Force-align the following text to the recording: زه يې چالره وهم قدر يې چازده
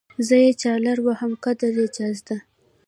زه 0.27 0.35
يې 0.43 0.51
چالره 0.61 1.01
وهم 1.05 1.31
قدر 1.43 1.73
يې 1.81 1.87
چازده 1.95 2.37